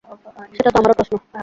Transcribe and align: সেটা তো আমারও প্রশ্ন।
সেটা 0.55 0.69
তো 0.73 0.77
আমারও 0.79 0.97
প্রশ্ন। 0.99 1.13